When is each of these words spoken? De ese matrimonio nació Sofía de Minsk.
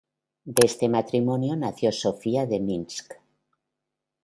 De 0.59 0.63
ese 0.67 0.87
matrimonio 0.95 1.53
nació 1.65 1.91
Sofía 1.99 2.47
de 2.53 2.59
Minsk. 2.67 3.13